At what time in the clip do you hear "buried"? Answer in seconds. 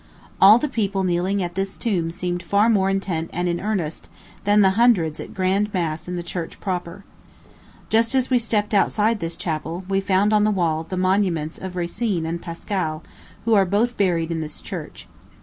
13.95-14.31